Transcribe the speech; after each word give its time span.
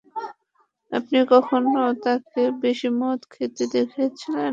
আপনি 0.91 1.17
কখনো 1.33 1.69
তাঁকে 2.03 2.41
বেশি 2.61 2.87
মদ 2.99 3.19
খেতে 3.33 3.63
দেখেছিলেন? 3.73 4.49